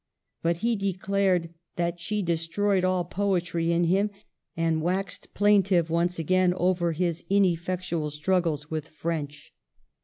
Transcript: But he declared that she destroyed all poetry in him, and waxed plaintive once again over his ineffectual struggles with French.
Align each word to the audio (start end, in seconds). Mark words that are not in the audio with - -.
But 0.41 0.57
he 0.65 0.75
declared 0.75 1.53
that 1.75 1.99
she 1.99 2.23
destroyed 2.23 2.83
all 2.83 3.05
poetry 3.05 3.71
in 3.71 3.83
him, 3.83 4.09
and 4.57 4.81
waxed 4.81 5.31
plaintive 5.35 5.91
once 5.91 6.17
again 6.17 6.55
over 6.55 6.93
his 6.93 7.23
ineffectual 7.29 8.09
struggles 8.09 8.71
with 8.71 8.87
French. 8.87 9.53